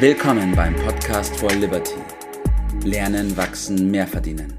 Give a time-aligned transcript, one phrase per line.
[0.00, 1.96] Willkommen beim Podcast for Liberty.
[2.84, 4.56] Lernen, wachsen, mehr verdienen.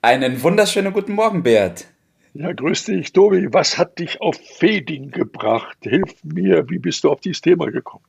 [0.00, 1.86] Einen wunderschönen guten Morgen, Bert.
[2.34, 3.46] Ja, grüß dich, Tobi.
[3.52, 5.78] Was hat dich auf Fading gebracht?
[5.82, 8.04] Hilf mir, wie bist du auf dieses Thema gekommen?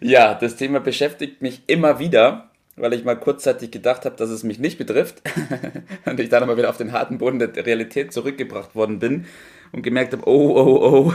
[0.00, 4.42] Ja, das Thema beschäftigt mich immer wieder, weil ich mal kurzzeitig gedacht habe, dass es
[4.42, 5.22] mich nicht betrifft
[6.04, 9.26] und ich dann aber wieder auf den harten Boden der Realität zurückgebracht worden bin
[9.70, 11.14] und gemerkt habe, oh, oh, oh,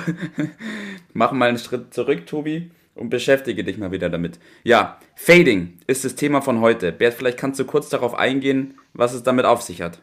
[1.14, 4.40] mach mal einen Schritt zurück, Tobi, und beschäftige dich mal wieder damit.
[4.64, 6.92] Ja, Fading ist das Thema von heute.
[6.92, 10.02] Bert, vielleicht kannst du kurz darauf eingehen, was es damit auf sich hat.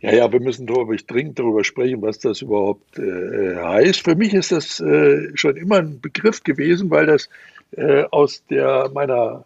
[0.00, 4.04] Ja, ja, wir müssen glaube ich dringend darüber sprechen, was das überhaupt äh, heißt.
[4.04, 7.28] Für mich ist das äh, schon immer ein Begriff gewesen, weil das
[7.72, 9.44] äh, aus der meiner,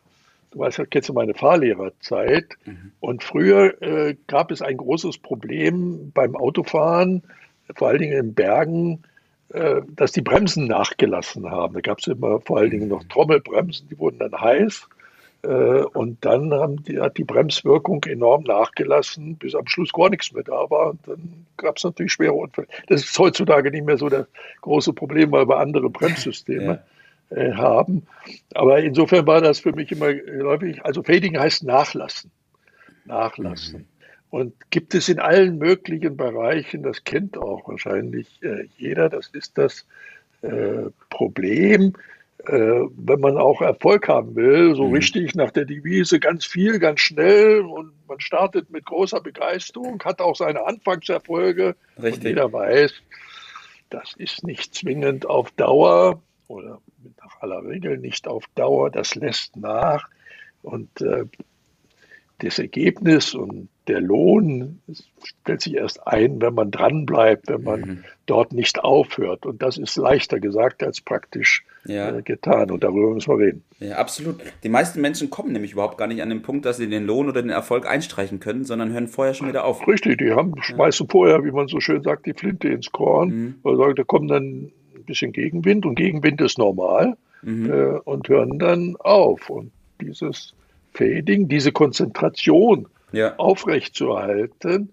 [0.50, 2.50] du weißt ja, kennst du meine Fahrlehrerzeit.
[2.66, 2.92] Mhm.
[3.00, 7.22] Und früher äh, gab es ein großes Problem beim Autofahren,
[7.74, 9.02] vor allen Dingen in Bergen,
[9.96, 11.74] dass die Bremsen nachgelassen haben.
[11.74, 14.88] Da gab es immer vor allen Dingen noch Trommelbremsen, die wurden dann heiß.
[15.42, 20.44] Äh, und dann die, hat die Bremswirkung enorm nachgelassen, bis am Schluss gar nichts mehr
[20.44, 20.90] da war.
[20.90, 22.68] Und dann gab es natürlich schwere Unfälle.
[22.86, 24.26] Das ist heutzutage nicht mehr so das
[24.60, 26.82] große Problem, weil wir andere Bremssysteme
[27.30, 27.36] ja.
[27.36, 28.06] Äh, haben.
[28.54, 30.12] Aber insofern war das für mich immer
[30.44, 30.84] häufig.
[30.84, 32.30] Also Fading heißt nachlassen.
[33.04, 33.80] Nachlassen.
[33.80, 33.86] Mhm.
[34.32, 39.58] Und gibt es in allen möglichen Bereichen, das kennt auch wahrscheinlich äh, jeder, das ist
[39.58, 39.84] das
[40.40, 41.92] äh, Problem,
[42.46, 44.94] äh, wenn man auch Erfolg haben will, so mhm.
[44.94, 50.22] richtig nach der Devise ganz viel, ganz schnell und man startet mit großer Begeisterung, hat
[50.22, 52.14] auch seine Anfangserfolge richtig.
[52.14, 52.94] und jeder weiß,
[53.90, 56.80] das ist nicht zwingend auf Dauer oder
[57.22, 60.08] nach aller Regel nicht auf Dauer, das lässt nach
[60.62, 61.26] und äh,
[62.42, 64.80] das Ergebnis und der Lohn
[65.24, 68.04] stellt sich erst ein, wenn man dranbleibt, wenn man mhm.
[68.26, 69.44] dort nicht aufhört.
[69.44, 72.16] Und das ist leichter gesagt als praktisch ja.
[72.16, 72.70] äh, getan.
[72.70, 73.64] Und darüber müssen wir reden.
[73.80, 74.36] Ja, absolut.
[74.62, 77.28] Die meisten Menschen kommen nämlich überhaupt gar nicht an den Punkt, dass sie den Lohn
[77.28, 79.86] oder den Erfolg einstreichen können, sondern hören vorher schon wieder auf.
[79.88, 81.10] Richtig, die haben, schmeißen ja.
[81.10, 83.28] vorher, wie man so schön sagt, die Flinte ins Korn.
[83.28, 83.54] Mhm.
[83.64, 87.70] Oder sagen, da kommt dann ein bisschen Gegenwind und Gegenwind ist normal mhm.
[87.70, 89.50] äh, und hören dann auf.
[89.50, 90.54] Und dieses
[90.94, 93.36] Fading, diese Konzentration ja.
[93.36, 94.90] aufrechtzuerhalten,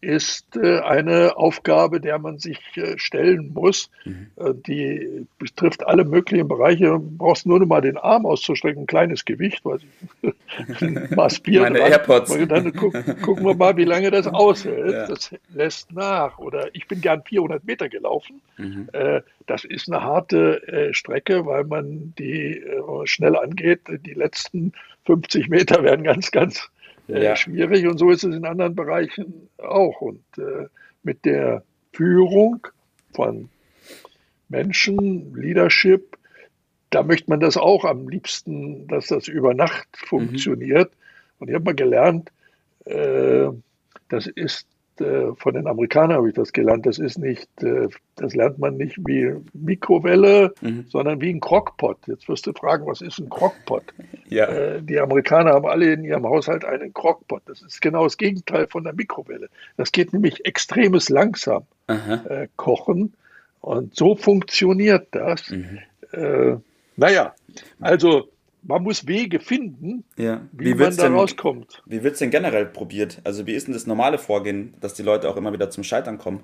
[0.00, 3.90] ist äh, eine Aufgabe, der man sich äh, stellen muss.
[4.04, 4.30] Mhm.
[4.36, 6.86] Äh, die betrifft alle möglichen Bereiche.
[6.86, 9.82] Du brauchst nur noch mal den Arm auszustrecken, ein kleines Gewicht, weiß
[10.22, 10.32] ich,
[10.82, 11.92] ein Maß Bier Meine dran.
[11.92, 12.38] AirPods.
[12.48, 14.92] Dann gucken, gucken wir mal, wie lange das aushält.
[14.92, 15.06] Ja.
[15.06, 16.38] Das lässt nach.
[16.38, 18.40] Oder ich bin gern 400 Meter gelaufen.
[18.56, 18.88] Mhm.
[18.92, 22.64] Äh, das ist eine harte äh, Strecke, weil man die
[23.04, 23.80] schnell angeht.
[23.88, 24.72] Die letzten
[25.04, 26.75] 50 Meter werden ganz, ganz äh,
[27.08, 27.36] ja.
[27.36, 27.86] schwierig.
[27.86, 30.00] Und so ist es in anderen Bereichen auch.
[30.00, 30.66] Und äh,
[31.02, 31.62] mit der
[31.92, 32.66] Führung
[33.14, 33.48] von
[34.48, 36.16] Menschen, Leadership,
[36.90, 40.06] da möchte man das auch am liebsten, dass das über Nacht mhm.
[40.06, 40.90] funktioniert.
[40.90, 40.96] Mhm.
[41.38, 42.30] Und ich habe mal gelernt,
[42.84, 43.48] äh,
[44.08, 44.66] das ist
[45.00, 46.86] äh, von den Amerikanern habe ich das gelernt.
[46.86, 50.86] Das ist nicht, äh, das lernt man nicht wie Mikrowelle, mhm.
[50.88, 51.98] sondern wie ein Crockpot.
[52.06, 53.82] Jetzt wirst du fragen, was ist ein Crockpot?
[54.28, 54.46] Ja.
[54.46, 57.42] Äh, die Amerikaner haben alle in ihrem Haushalt einen Crockpot.
[57.46, 59.48] Das ist genau das Gegenteil von der Mikrowelle.
[59.76, 61.64] Das geht nämlich extremes langsam
[62.56, 63.14] kochen.
[63.60, 65.50] Und so funktioniert das.
[65.50, 66.60] Mhm.
[66.96, 67.34] Naja,
[67.80, 68.28] also
[68.66, 70.46] man muss Wege finden, ja.
[70.52, 71.82] wie, wie man da denn, rauskommt.
[71.86, 73.20] Wie wird es denn generell probiert?
[73.24, 76.18] Also wie ist denn das normale Vorgehen, dass die Leute auch immer wieder zum Scheitern
[76.18, 76.42] kommen?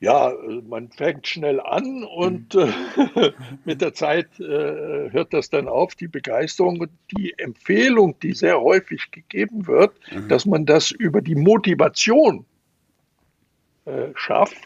[0.00, 0.32] Ja,
[0.68, 2.72] man fängt schnell an und mhm.
[3.14, 3.30] äh,
[3.64, 8.60] mit der Zeit äh, hört das dann auf, die Begeisterung und die Empfehlung, die sehr
[8.60, 10.26] häufig gegeben wird, mhm.
[10.28, 12.44] dass man das über die Motivation
[13.84, 14.58] äh, schafft,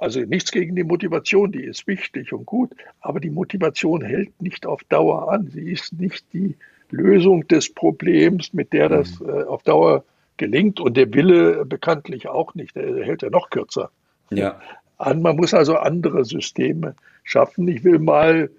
[0.00, 4.64] also nichts gegen die Motivation, die ist wichtig und gut, aber die Motivation hält nicht
[4.64, 5.48] auf Dauer an.
[5.48, 6.56] Sie ist nicht die
[6.90, 9.28] Lösung des Problems, mit der das mhm.
[9.28, 10.04] äh, auf Dauer
[10.38, 13.90] gelingt und der Wille bekanntlich auch nicht, der hält ja noch kürzer
[14.30, 14.58] ja.
[14.96, 15.20] an.
[15.20, 17.68] Man muss also andere Systeme schaffen.
[17.68, 18.50] Ich will mal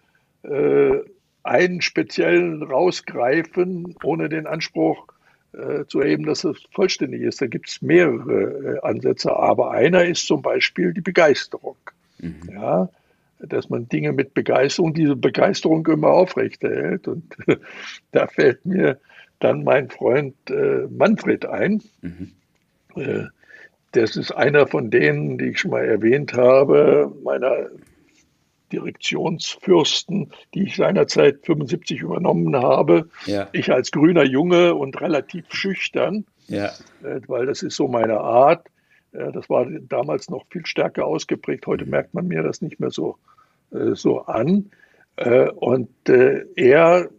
[0.44, 1.00] äh,
[1.42, 5.08] einen speziellen rausgreifen, ohne den Anspruch
[5.54, 7.42] äh, zu erheben, dass es vollständig ist.
[7.42, 11.78] Da gibt es mehrere äh, Ansätze, aber einer ist zum Beispiel die Begeisterung.
[12.20, 12.50] Mhm.
[12.54, 12.90] Ja,
[13.40, 17.08] dass man Dinge mit Begeisterung, diese Begeisterung immer aufrechterhält.
[17.08, 17.36] Und
[18.12, 19.00] da fällt mir
[19.40, 21.82] dann mein Freund äh, Manfred ein.
[22.02, 22.32] Mhm.
[22.96, 23.26] Äh,
[23.94, 27.68] das ist einer von denen, die ich schon mal erwähnt habe, meiner
[28.72, 33.10] Direktionsfürsten, die ich seinerzeit 75 übernommen habe.
[33.26, 33.48] Ja.
[33.52, 36.72] Ich als grüner Junge und relativ schüchtern, ja.
[37.04, 38.68] Äh, weil das ist so meine Art.
[39.14, 41.66] Äh, das war damals noch viel stärker ausgeprägt.
[41.66, 43.18] Heute merkt man mir das nicht mehr so
[43.72, 44.72] äh, so an.
[45.56, 47.10] Und er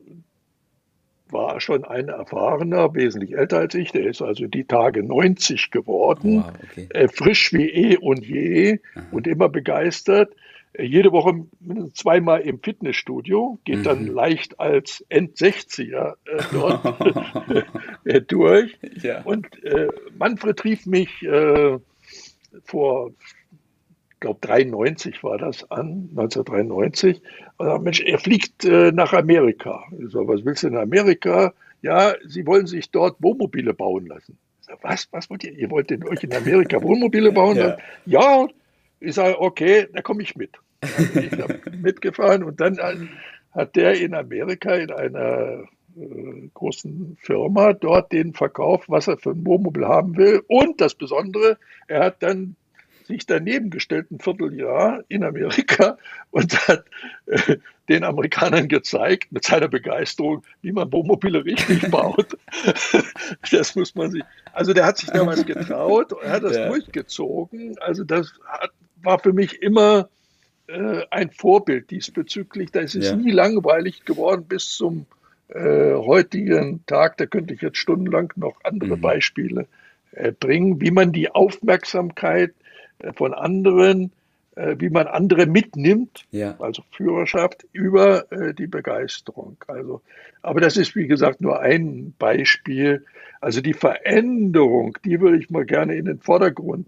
[1.29, 3.93] war schon ein erfahrener, wesentlich älter als ich.
[3.93, 7.09] Der ist also die Tage 90 geworden, wow, okay.
[7.09, 9.05] frisch wie eh und je Aha.
[9.13, 10.35] und immer begeistert.
[10.79, 11.47] Jede Woche
[11.93, 13.85] zweimal im Fitnessstudio, geht mhm.
[13.85, 17.65] dann leicht als End-60er äh, dort
[18.05, 18.79] äh, durch.
[19.03, 19.23] Ja.
[19.23, 21.79] Und äh, Manfred rief mich äh,
[22.65, 23.13] vor
[24.23, 27.21] glaube 93 war das an, 1993.
[27.59, 29.85] Und sagt, Mensch, er fliegt äh, nach Amerika.
[29.99, 31.53] Ich sage, was willst du in Amerika?
[31.83, 34.39] Ja, Sie wollen sich dort Wohnmobile bauen lassen.
[34.61, 35.09] Ich sage, was?
[35.11, 35.53] Was wollt ihr?
[35.53, 37.57] Ihr wollt in euch in Amerika Wohnmobile bauen?
[37.59, 37.77] ja.
[38.07, 38.49] ja.
[39.01, 40.57] Ich sage, okay, da komme ich mit.
[41.81, 42.79] Mitgefahren und dann
[43.53, 45.65] hat der in Amerika in einer
[45.97, 50.43] äh, großen Firma dort den verkauft, was er für ein Wohnmobil haben will.
[50.49, 52.57] Und das Besondere, er hat dann
[53.07, 55.99] sich daneben gestellt, ein Vierteljahr in Amerika
[56.31, 56.85] und hat
[57.27, 57.57] äh,
[57.89, 62.39] den Amerikanern gezeigt, mit seiner Begeisterung, wie man Wohnmobile richtig baut.
[63.51, 66.69] das muss man sich, also der hat sich damals getraut, er hat das ja.
[66.69, 67.77] durchgezogen.
[67.81, 68.71] Also das hat,
[69.03, 70.09] war für mich immer
[70.73, 72.71] äh, ein Vorbild diesbezüglich.
[72.71, 73.17] Da ist es ja.
[73.17, 75.07] nie langweilig geworden bis zum
[75.49, 77.17] äh, heutigen Tag.
[77.19, 79.01] Da könnte ich jetzt stundenlang noch andere mhm.
[79.01, 79.67] Beispiele
[80.13, 82.55] äh, bringen, wie man die Aufmerksamkeit
[83.15, 84.13] von anderen,
[84.55, 86.57] äh, wie man andere mitnimmt, ja.
[86.59, 89.57] also Führerschaft, über äh, die Begeisterung.
[89.67, 90.03] Also,
[90.43, 93.05] aber das ist, wie gesagt, nur ein Beispiel.
[93.41, 96.87] Also die Veränderung, die würde ich mal gerne in den Vordergrund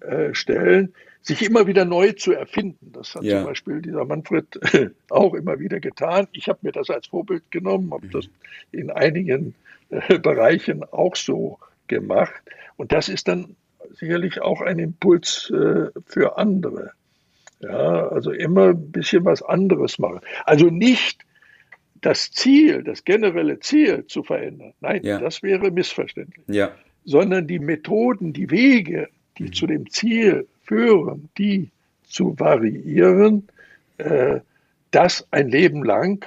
[0.00, 0.92] äh, stellen,
[1.26, 2.92] sich immer wieder neu zu erfinden.
[2.92, 3.38] Das hat ja.
[3.38, 4.46] zum Beispiel dieser Manfred
[5.10, 6.28] auch immer wieder getan.
[6.32, 8.12] Ich habe mir das als Vorbild genommen, habe mhm.
[8.12, 8.28] das
[8.70, 9.54] in einigen
[10.22, 11.58] Bereichen auch so
[11.88, 12.42] gemacht.
[12.76, 13.56] Und das ist dann
[13.94, 16.92] sicherlich auch ein Impuls äh, für andere.
[17.58, 20.20] Ja, also immer ein bisschen was anderes machen.
[20.44, 21.24] Also nicht
[22.02, 24.74] das Ziel, das generelle Ziel zu verändern.
[24.80, 25.18] Nein, ja.
[25.18, 26.44] das wäre missverständlich.
[26.46, 26.72] Ja.
[27.04, 29.08] Sondern die Methoden, die Wege,
[29.38, 29.52] die mhm.
[29.54, 31.70] zu dem Ziel führen, die
[32.04, 33.48] zu variieren,
[33.98, 34.40] äh,
[34.90, 36.24] das ein Leben lang.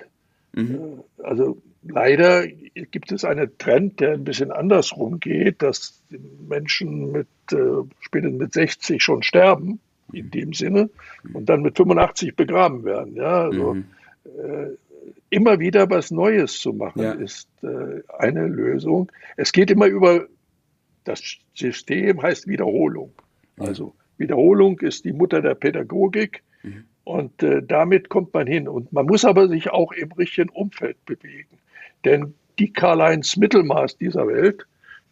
[0.53, 0.75] Mhm.
[1.17, 6.01] Äh, also leider gibt es einen Trend, der ein bisschen andersrum geht, dass
[6.47, 7.57] Menschen mit äh,
[8.01, 9.79] spätestens mit 60 schon sterben,
[10.11, 10.89] in dem Sinne,
[11.33, 13.15] und dann mit 85 begraben werden.
[13.15, 13.85] Ja, also, mhm.
[14.25, 14.69] äh,
[15.29, 17.11] immer wieder was Neues zu machen, ja.
[17.13, 19.11] ist äh, eine Lösung.
[19.37, 20.27] Es geht immer über
[21.03, 21.21] das
[21.53, 23.11] System, heißt Wiederholung.
[23.57, 26.43] Also Wiederholung ist die Mutter der Pädagogik.
[26.63, 26.83] Mhm.
[27.03, 28.67] Und äh, damit kommt man hin.
[28.67, 31.57] Und man muss aber sich auch im richtigen Umfeld bewegen.
[32.05, 34.67] Denn die Karl-Heinz Mittelmaß dieser Welt,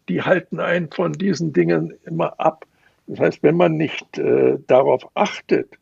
[0.09, 2.65] die halten einen von diesen Dingen immer ab.
[3.07, 5.77] Das heißt, wenn man nicht äh, darauf achtet,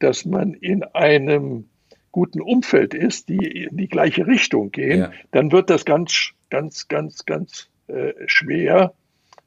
[0.00, 1.68] dass man in einem
[2.10, 5.12] guten Umfeld ist, die in die gleiche Richtung gehen, ja.
[5.30, 8.94] dann wird das ganz, ganz, ganz, ganz äh, schwer.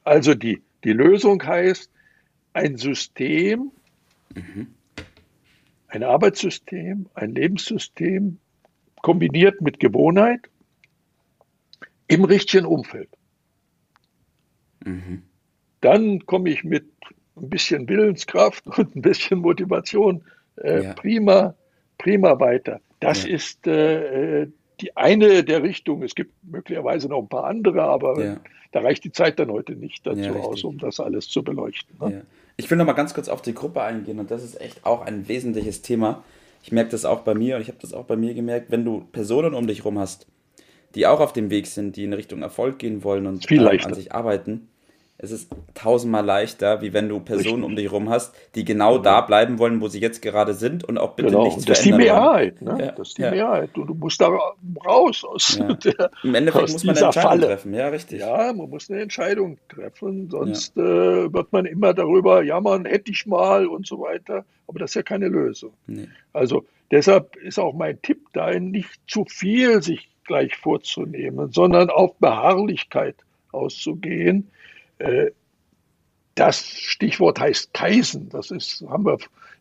[0.04, 1.92] Also die, die Lösung heißt,
[2.54, 3.72] ein System,
[4.34, 4.68] mhm.
[5.88, 8.38] ein Arbeitssystem, ein Lebenssystem
[9.02, 10.50] kombiniert mit Gewohnheit
[12.08, 13.10] im richtigen Umfeld.
[14.86, 15.24] Mhm.
[15.82, 16.86] Dann komme ich mit
[17.36, 20.24] ein bisschen Willenskraft und ein bisschen Motivation
[20.58, 20.94] äh, ja.
[20.94, 21.56] prima,
[21.98, 22.80] prima weiter.
[23.00, 23.34] Das ja.
[23.34, 24.48] ist äh,
[24.80, 26.04] die eine der Richtungen.
[26.04, 28.38] Es gibt möglicherweise noch ein paar andere, aber ja.
[28.72, 31.98] da reicht die Zeit dann heute nicht dazu aus, um das alles zu beleuchten.
[32.00, 32.26] Ne?
[32.58, 35.02] Ich will noch mal ganz kurz auf die Gruppe eingehen und das ist echt auch
[35.02, 36.24] ein wesentliches Thema.
[36.62, 38.86] Ich merke das auch bei mir und ich habe das auch bei mir gemerkt, wenn
[38.86, 40.28] du Personen um dich herum hast,
[40.96, 43.80] die auch auf dem Weg sind, die in Richtung Erfolg gehen wollen und Viel äh,
[43.82, 44.70] an sich arbeiten,
[45.18, 49.22] es ist tausendmal leichter, wie wenn du Personen um dich herum hast, die genau, da
[49.22, 51.46] bleiben wollen, wo sie jetzt gerade sind und auch bitte genau.
[51.46, 52.08] nichts das verändern.
[52.08, 52.80] Das ist die Mehrheit.
[52.80, 52.86] Ne?
[52.86, 52.92] Ja.
[52.92, 53.32] Das ist die ja.
[53.32, 53.70] Mehrheit.
[53.74, 54.28] Du, du, musst da
[54.86, 55.74] raus aus ja.
[55.74, 57.48] der, Im Endeffekt muss man eine Entscheidung Falle.
[57.48, 57.74] treffen.
[57.74, 58.20] Ja, richtig.
[58.20, 60.82] Ja, man muss eine Entscheidung treffen, sonst äh,
[61.34, 64.44] wird man immer darüber jammern, hätte ich mal und so weiter.
[64.68, 65.72] Aber das ist ja keine Lösung.
[65.88, 66.08] Nee.
[66.34, 72.16] Also deshalb ist auch mein Tipp dahin, nicht zu viel sich gleich vorzunehmen, sondern auf
[72.16, 73.16] Beharrlichkeit
[73.52, 74.50] auszugehen.
[75.04, 75.32] Äh,
[76.36, 78.30] das Stichwort heißt Kaisen.
[78.30, 79.18] Das ist, haben wir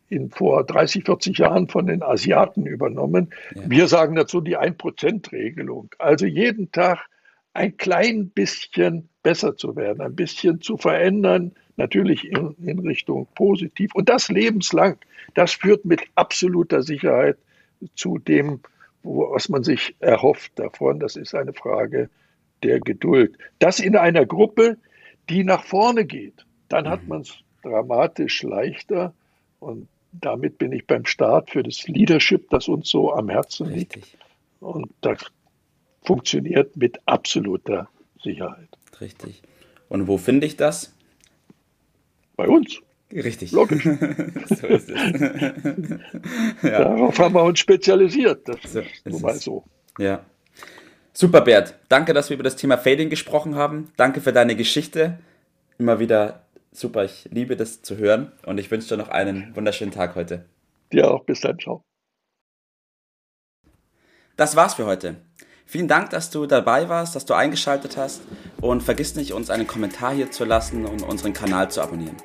[0.09, 3.31] in, vor 30, 40 Jahren von den Asiaten übernommen.
[3.55, 3.63] Ja.
[3.67, 5.91] Wir sagen dazu die 1%-Regelung.
[5.99, 7.07] Also jeden Tag
[7.55, 13.95] ein klein bisschen besser zu werden, ein bisschen zu verändern, natürlich in, in Richtung positiv.
[13.95, 14.97] Und das lebenslang.
[15.35, 17.37] Das führt mit absoluter Sicherheit
[17.95, 18.61] zu dem
[19.03, 21.01] was man sich erhofft davon.
[21.01, 22.09] Das ist eine Frage
[22.63, 23.37] der Geduld.
[23.59, 24.79] Das in einer Gruppe,
[25.29, 27.09] die nach vorne geht, dann hat mhm.
[27.09, 29.15] man es dramatisch leichter.
[29.61, 34.13] Und damit bin ich beim Start für das Leadership, das uns so am Herzen Richtig.
[34.13, 34.19] liegt.
[34.61, 35.19] Und das
[36.03, 37.89] funktioniert mit absoluter
[38.23, 38.69] Sicherheit.
[39.01, 39.43] Richtig.
[39.89, 40.95] Und wo finde ich das?
[42.37, 42.81] Bei uns.
[43.13, 43.53] Richtig.
[43.53, 43.85] Logisch.
[44.47, 45.01] so ist es.
[46.63, 46.85] ja.
[46.85, 48.49] Darauf haben wir uns spezialisiert.
[48.49, 49.65] Das so, ist nun mal so.
[49.99, 50.25] Ja.
[51.13, 51.75] Super, Bert.
[51.89, 53.93] Danke, dass wir über das Thema Fading gesprochen haben.
[53.97, 55.19] Danke für deine Geschichte.
[55.79, 57.05] Immer wieder super.
[57.05, 60.47] Ich liebe das zu hören und ich wünsche dir noch einen wunderschönen Tag heute.
[60.93, 61.25] Dir auch.
[61.25, 61.59] Bis dann.
[61.59, 61.85] Ciao.
[64.37, 65.17] Das war's für heute.
[65.67, 68.23] Vielen Dank, dass du dabei warst, dass du eingeschaltet hast
[68.61, 72.17] und vergiss nicht, uns einen Kommentar hier zu lassen und unseren Kanal zu abonnieren.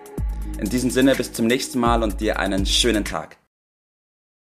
[0.60, 3.38] In diesem Sinne bis zum nächsten Mal und dir einen schönen Tag.